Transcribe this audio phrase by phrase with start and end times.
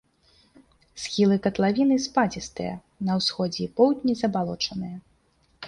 [1.01, 2.73] Схілы катлавіны спадзістыя,
[3.11, 4.97] на ўсходзе і поўдні забалочаныя.